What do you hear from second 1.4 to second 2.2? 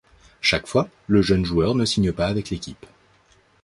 joueur ne signe